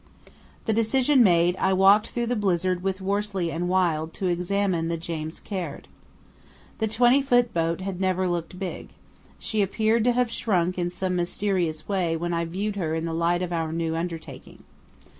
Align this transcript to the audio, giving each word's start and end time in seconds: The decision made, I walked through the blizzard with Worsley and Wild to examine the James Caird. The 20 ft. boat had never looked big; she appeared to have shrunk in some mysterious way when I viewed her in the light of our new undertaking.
The 0.65 0.73
decision 0.73 1.21
made, 1.21 1.55
I 1.57 1.73
walked 1.73 2.09
through 2.09 2.25
the 2.25 2.35
blizzard 2.35 2.81
with 2.81 3.01
Worsley 3.01 3.51
and 3.51 3.69
Wild 3.69 4.15
to 4.15 4.25
examine 4.25 4.87
the 4.87 4.97
James 4.97 5.39
Caird. 5.39 5.87
The 6.79 6.87
20 6.87 7.21
ft. 7.21 7.53
boat 7.53 7.81
had 7.81 8.01
never 8.01 8.27
looked 8.27 8.57
big; 8.57 8.89
she 9.37 9.61
appeared 9.61 10.03
to 10.05 10.13
have 10.13 10.31
shrunk 10.31 10.79
in 10.79 10.89
some 10.89 11.15
mysterious 11.15 11.87
way 11.87 12.17
when 12.17 12.33
I 12.33 12.45
viewed 12.45 12.77
her 12.77 12.95
in 12.95 13.03
the 13.03 13.13
light 13.13 13.43
of 13.43 13.53
our 13.53 13.71
new 13.71 13.95
undertaking. 13.95 14.63